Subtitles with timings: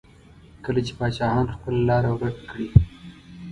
[0.63, 2.67] کله چې پاچاهان خپله لاره ورکه کړي.